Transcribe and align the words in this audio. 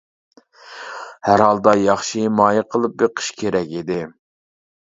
ھەر 1.27 1.43
ھالدا 1.45 1.75
ياخشى 1.81 2.23
ھىمايە 2.23 2.65
قىلىپ 2.73 2.97
بېقىش 3.03 3.31
كېرەك 3.43 3.73
ئىدى. 3.81 4.01